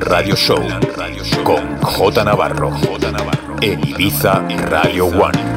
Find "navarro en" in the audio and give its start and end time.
3.10-3.80